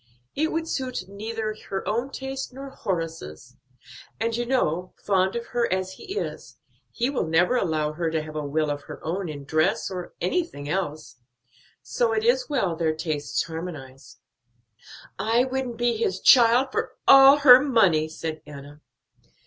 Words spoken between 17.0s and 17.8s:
all her